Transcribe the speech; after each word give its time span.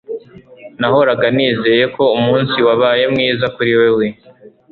nahoraga 0.79 1.25
nizeye 1.35 1.85
ko 1.95 2.03
umunsi 2.17 2.57
wabaye 2.67 3.03
mwiza 3.13 3.45
kuri 3.55 3.71
wewe 3.79 4.05